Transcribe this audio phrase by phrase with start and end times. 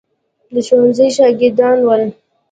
[0.53, 2.03] د ښوونځي شاګردان ول.